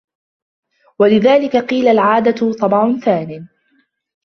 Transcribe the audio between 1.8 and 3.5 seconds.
الْعَادَةُ طَبْعٌ ثَانٍ